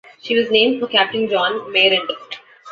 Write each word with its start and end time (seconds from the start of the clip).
She 0.19 0.33
was 0.35 0.49
named 0.49 0.79
for 0.81 0.87
Captain 0.87 1.29
John 1.29 1.71
Mayrant. 1.71 2.09